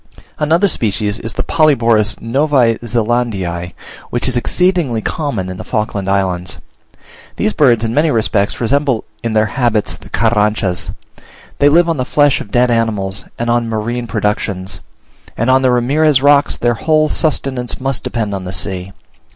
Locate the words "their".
9.33-9.45, 16.57-16.73